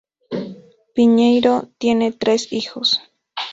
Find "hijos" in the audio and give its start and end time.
2.53-3.01